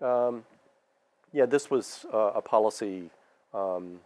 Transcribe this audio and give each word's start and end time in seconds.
Um, 0.00 0.44
yeah, 1.32 1.46
this 1.46 1.70
was 1.70 2.06
uh, 2.12 2.32
a 2.34 2.42
policy 2.42 3.10
um, 3.52 4.00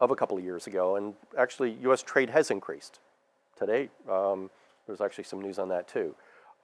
of 0.00 0.10
a 0.10 0.16
couple 0.16 0.36
of 0.36 0.44
years 0.44 0.66
ago, 0.66 0.96
and 0.96 1.14
actually, 1.36 1.76
U.S. 1.82 2.02
trade 2.02 2.30
has 2.30 2.50
increased 2.50 3.00
today. 3.56 3.88
Um, 4.10 4.50
there's 4.86 5.00
actually 5.00 5.24
some 5.24 5.40
news 5.40 5.58
on 5.58 5.68
that 5.68 5.88
too. 5.88 6.14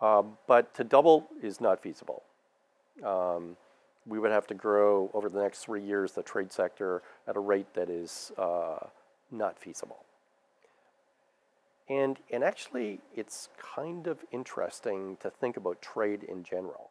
Uh, 0.00 0.22
but 0.46 0.74
to 0.74 0.84
double 0.84 1.28
is 1.42 1.60
not 1.60 1.80
feasible. 1.80 2.22
Um, 3.04 3.56
we 4.06 4.18
would 4.18 4.30
have 4.30 4.46
to 4.48 4.54
grow 4.54 5.10
over 5.14 5.28
the 5.28 5.40
next 5.40 5.60
three 5.64 5.82
years 5.82 6.12
the 6.12 6.22
trade 6.22 6.52
sector 6.52 7.02
at 7.26 7.36
a 7.36 7.40
rate 7.40 7.72
that 7.74 7.88
is 7.88 8.32
uh, 8.36 8.78
not 9.30 9.58
feasible. 9.58 10.04
And, 11.88 12.18
and 12.30 12.42
actually, 12.42 13.00
it's 13.14 13.48
kind 13.58 14.06
of 14.06 14.18
interesting 14.32 15.16
to 15.20 15.30
think 15.30 15.56
about 15.56 15.82
trade 15.82 16.22
in 16.22 16.42
general. 16.42 16.90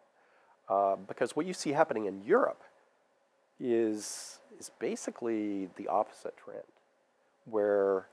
Uh, 0.70 0.96
because 0.96 1.36
what 1.36 1.46
you 1.46 1.54
see 1.54 1.72
happening 1.72 2.06
in 2.06 2.22
Europe 2.24 2.64
is, 3.60 4.40
is 4.60 4.72
basically 4.80 5.70
the 5.76 5.88
opposite 5.88 6.36
trend, 6.38 6.64
where 7.46 8.08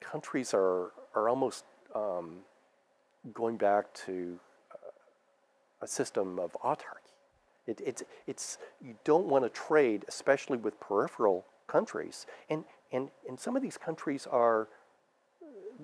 countries 0.00 0.54
are, 0.54 0.92
are 1.14 1.28
almost 1.28 1.64
um, 1.94 2.38
going 3.32 3.56
back 3.56 3.92
to 3.94 4.38
a 5.80 5.86
system 5.86 6.38
of 6.38 6.56
autarky. 6.64 7.10
It, 7.66 7.80
it's, 7.84 8.02
it's, 8.26 8.58
you 8.80 8.94
don't 9.04 9.26
want 9.26 9.44
to 9.44 9.50
trade, 9.50 10.04
especially 10.08 10.58
with 10.58 10.78
peripheral 10.80 11.44
countries. 11.66 12.26
And, 12.48 12.64
and, 12.92 13.10
and 13.28 13.38
some 13.38 13.56
of 13.56 13.62
these 13.62 13.76
countries 13.76 14.26
are 14.30 14.68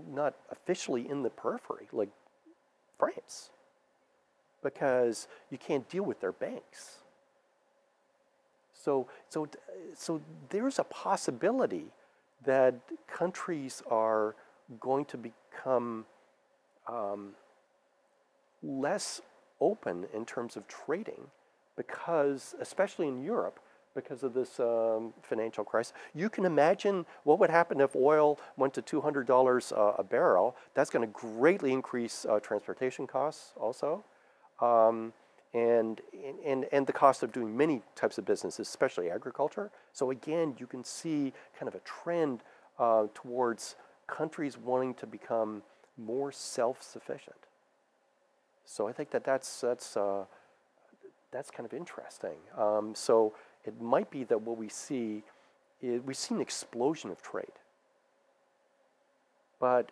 not 0.08 0.34
officially 0.50 1.08
in 1.08 1.22
the 1.22 1.30
periphery, 1.30 1.88
like 1.92 2.10
France, 2.98 3.50
because 4.62 5.28
you 5.50 5.58
can't 5.58 5.88
deal 5.88 6.02
with 6.02 6.20
their 6.20 6.32
banks. 6.32 6.98
So, 8.72 9.08
so, 9.28 9.48
so 9.94 10.20
there's 10.50 10.78
a 10.78 10.84
possibility 10.84 11.86
that 12.44 12.74
countries 13.06 13.82
are 13.90 14.34
going 14.80 15.04
to 15.06 15.16
become 15.16 16.06
um, 16.86 17.30
less 18.62 19.20
open 19.60 20.06
in 20.14 20.24
terms 20.24 20.56
of 20.56 20.66
trading 20.68 21.26
because, 21.76 22.54
especially 22.60 23.08
in 23.08 23.22
Europe, 23.22 23.60
because 23.94 24.22
of 24.22 24.32
this 24.32 24.60
um, 24.60 25.12
financial 25.22 25.64
crisis. 25.64 25.92
You 26.14 26.30
can 26.30 26.44
imagine 26.44 27.04
what 27.24 27.38
would 27.40 27.50
happen 27.50 27.80
if 27.80 27.96
oil 27.96 28.38
went 28.56 28.74
to 28.74 28.82
$200 28.82 29.72
uh, 29.72 29.92
a 29.98 30.04
barrel. 30.04 30.56
That's 30.74 30.90
going 30.90 31.06
to 31.06 31.12
greatly 31.12 31.72
increase 31.72 32.24
uh, 32.28 32.38
transportation 32.38 33.06
costs 33.06 33.52
also. 33.56 34.04
Um, 34.60 35.12
and, 35.54 36.00
and, 36.44 36.66
and 36.72 36.86
the 36.86 36.92
cost 36.92 37.22
of 37.22 37.32
doing 37.32 37.56
many 37.56 37.82
types 37.94 38.18
of 38.18 38.24
businesses, 38.26 38.68
especially 38.68 39.10
agriculture. 39.10 39.70
So 39.92 40.10
again, 40.10 40.54
you 40.58 40.66
can 40.66 40.84
see 40.84 41.32
kind 41.58 41.68
of 41.68 41.74
a 41.74 41.80
trend 41.80 42.42
uh, 42.78 43.06
towards 43.14 43.76
countries 44.06 44.58
wanting 44.58 44.94
to 44.94 45.06
become 45.06 45.62
more 45.96 46.30
self-sufficient. 46.30 47.36
So 48.64 48.86
I 48.86 48.92
think 48.92 49.10
that 49.10 49.24
that's, 49.24 49.60
that's, 49.60 49.96
uh, 49.96 50.24
that's 51.30 51.50
kind 51.50 51.64
of 51.64 51.72
interesting. 51.72 52.36
Um, 52.56 52.94
so 52.94 53.32
it 53.64 53.80
might 53.80 54.10
be 54.10 54.24
that 54.24 54.40
what 54.42 54.58
we 54.58 54.68
see 54.68 55.22
is 55.80 56.02
we 56.02 56.14
see 56.14 56.34
an 56.34 56.40
explosion 56.40 57.10
of 57.10 57.22
trade. 57.22 57.46
But 59.58 59.90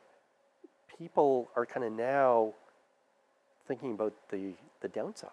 people 0.98 1.48
are 1.56 1.66
kind 1.66 1.84
of 1.84 1.92
now 1.92 2.52
thinking 3.66 3.92
about 3.92 4.14
the, 4.30 4.52
the 4.80 4.88
downside. 4.88 5.30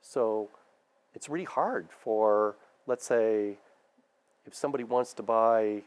So 0.00 0.48
it's 1.14 1.28
really 1.28 1.44
hard 1.44 1.88
for, 1.90 2.56
let's 2.86 3.04
say, 3.04 3.58
if 4.46 4.54
somebody 4.54 4.84
wants 4.84 5.12
to 5.14 5.22
buy 5.22 5.82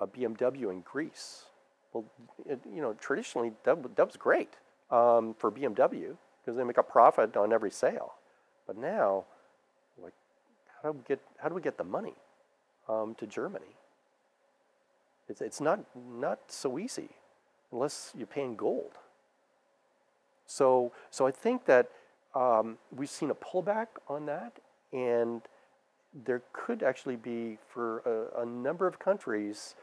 a 0.00 0.06
BMW 0.06 0.70
in 0.70 0.80
Greece, 0.82 1.44
well, 1.92 2.04
it, 2.46 2.60
you 2.72 2.80
know, 2.80 2.94
traditionally 2.94 3.52
that, 3.64 3.78
was 3.82 4.16
great 4.16 4.54
um, 4.90 5.34
for 5.38 5.50
BMW 5.50 6.16
because 6.40 6.56
they 6.56 6.64
make 6.64 6.78
a 6.78 6.82
profit 6.82 7.36
on 7.36 7.52
every 7.52 7.70
sale. 7.70 8.12
But 8.66 8.76
now, 8.76 9.24
like, 10.02 10.12
how 10.82 10.92
do 10.92 10.98
we 10.98 11.04
get 11.08 11.20
how 11.38 11.48
do 11.48 11.54
we 11.54 11.62
get 11.62 11.78
the 11.78 11.84
money 11.84 12.14
um, 12.88 13.14
to 13.16 13.26
Germany? 13.26 13.74
It's 15.28 15.40
it's 15.40 15.60
not 15.60 15.80
not 15.96 16.38
so 16.48 16.78
easy 16.78 17.08
unless 17.72 18.12
you're 18.16 18.26
paying 18.26 18.56
gold. 18.56 18.92
So 20.48 20.92
so 21.10 21.26
I 21.26 21.30
think 21.30 21.66
that 21.66 21.90
um, 22.34 22.78
we've 22.94 23.10
seen 23.10 23.30
a 23.30 23.34
pullback 23.34 23.86
on 24.08 24.26
that, 24.26 24.58
and 24.92 25.42
there 26.24 26.42
could 26.52 26.82
actually 26.82 27.16
be 27.16 27.58
for 27.68 27.98
a, 28.36 28.42
a 28.42 28.46
number 28.46 28.86
of 28.86 28.98
countries 28.98 29.74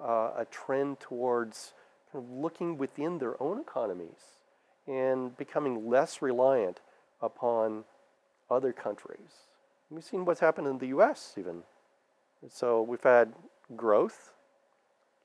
uh, 0.00 0.32
a 0.36 0.46
trend 0.50 0.98
towards 0.98 1.74
kind 2.10 2.24
of 2.24 2.30
looking 2.30 2.76
within 2.78 3.18
their 3.18 3.40
own 3.40 3.60
economies 3.60 4.40
and 4.86 5.36
becoming 5.36 5.88
less 5.88 6.20
reliant 6.20 6.80
upon 7.22 7.84
other 8.50 8.72
countries. 8.72 9.48
We've 9.90 10.04
seen 10.04 10.24
what's 10.24 10.40
happened 10.40 10.66
in 10.66 10.78
the 10.78 10.88
US 10.88 11.34
even. 11.38 11.62
So 12.48 12.82
we've 12.82 13.02
had 13.02 13.32
growth, 13.76 14.32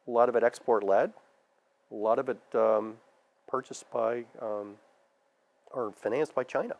a 0.07 0.11
lot 0.11 0.29
of 0.29 0.35
it 0.35 0.43
export 0.43 0.83
led, 0.83 1.11
a 1.91 1.95
lot 1.95 2.19
of 2.19 2.29
it 2.29 2.39
um, 2.53 2.95
purchased 3.47 3.89
by 3.91 4.25
um, 4.41 4.75
or 5.72 5.91
financed 5.91 6.35
by 6.35 6.44
China. 6.44 6.75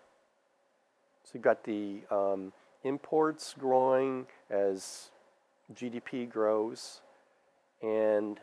So 1.24 1.32
you've 1.34 1.44
got 1.44 1.64
the 1.64 2.02
um, 2.10 2.54
imports 2.84 3.56
growing 3.58 4.28
as 4.50 5.12
GDP 5.74 6.30
grows, 6.30 7.02
and 7.82 8.40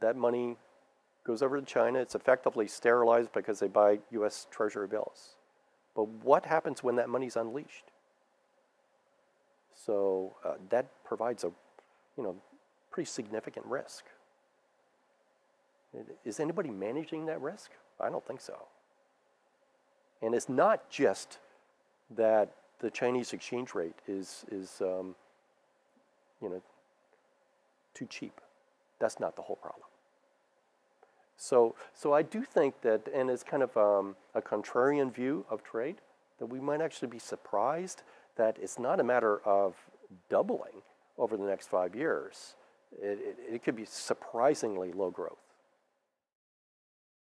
that 0.00 0.16
money 0.16 0.56
goes 1.26 1.42
over 1.42 1.60
to 1.60 1.66
China. 1.66 1.98
It's 1.98 2.14
effectively 2.14 2.66
sterilized 2.66 3.32
because 3.32 3.60
they 3.60 3.68
buy 3.68 3.98
US 4.12 4.46
Treasury 4.50 4.86
bills. 4.88 5.34
But 5.94 6.08
what 6.08 6.46
happens 6.46 6.82
when 6.82 6.96
that 6.96 7.08
money's 7.08 7.36
unleashed? 7.36 7.90
So 9.74 10.34
uh, 10.44 10.54
that 10.70 10.86
provides 11.04 11.44
a, 11.44 11.52
you 12.16 12.22
know, 12.22 12.36
pretty 12.90 13.08
significant 13.08 13.66
risk. 13.66 14.04
Is 16.24 16.40
anybody 16.40 16.70
managing 16.70 17.26
that 17.26 17.40
risk? 17.40 17.70
I 18.00 18.10
don't 18.10 18.24
think 18.26 18.40
so. 18.40 18.54
And 20.22 20.34
it's 20.34 20.48
not 20.48 20.88
just 20.90 21.38
that 22.16 22.52
the 22.80 22.90
Chinese 22.90 23.32
exchange 23.32 23.74
rate 23.74 23.98
is, 24.06 24.44
is 24.50 24.80
um, 24.80 25.14
you 26.40 26.48
know, 26.48 26.62
too 27.94 28.06
cheap. 28.06 28.40
That's 28.98 29.20
not 29.20 29.36
the 29.36 29.42
whole 29.42 29.56
problem. 29.56 29.88
So, 31.36 31.74
so 31.92 32.12
I 32.12 32.22
do 32.22 32.42
think 32.42 32.80
that, 32.82 33.08
and 33.14 33.28
it's 33.28 33.42
kind 33.42 33.62
of 33.62 33.76
um, 33.76 34.16
a 34.34 34.40
contrarian 34.40 35.12
view 35.12 35.44
of 35.50 35.62
trade, 35.62 35.96
that 36.38 36.46
we 36.46 36.60
might 36.60 36.80
actually 36.80 37.08
be 37.08 37.18
surprised 37.18 38.02
that 38.36 38.56
it's 38.60 38.78
not 38.78 39.00
a 39.00 39.04
matter 39.04 39.40
of 39.44 39.74
doubling 40.28 40.82
over 41.18 41.36
the 41.36 41.44
next 41.44 41.68
five 41.68 41.94
years. 41.94 42.54
It, 43.00 43.18
it, 43.20 43.54
it 43.54 43.64
could 43.64 43.76
be 43.76 43.84
surprisingly 43.84 44.92
low 44.92 45.10
growth. 45.10 45.43